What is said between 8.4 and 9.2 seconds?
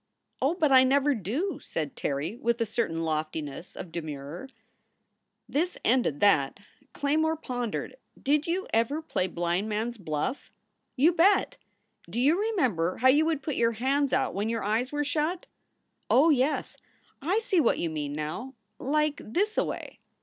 you ever